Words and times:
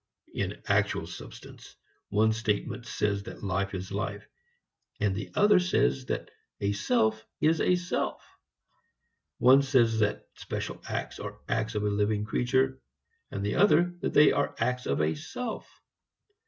In 0.33 0.63
actual 0.65 1.05
substance, 1.05 1.75
one 2.09 2.31
statement 2.33 2.87
says 2.87 3.21
that 3.25 3.43
life 3.43 3.75
is 3.75 3.91
life; 3.91 4.27
and 4.99 5.15
the 5.15 5.29
other 5.35 5.59
says 5.59 6.05
that 6.07 6.31
a 6.59 6.71
self 6.71 7.23
is 7.39 7.61
a 7.61 7.75
self. 7.75 8.19
One 9.37 9.61
says 9.61 9.99
that 9.99 10.27
special 10.33 10.81
acts 10.89 11.19
are 11.19 11.39
acts 11.47 11.75
of 11.75 11.83
a 11.83 11.87
living 11.89 12.25
creature 12.25 12.81
and 13.29 13.45
the 13.45 13.57
other 13.57 13.93
that 13.99 14.13
they 14.15 14.31
are 14.31 14.55
acts 14.57 14.87
of 14.87 15.01
a 15.01 15.13
self. 15.13 15.69